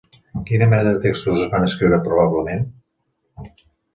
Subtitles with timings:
[0.45, 2.65] Quina mena de textos es van escriure probablement?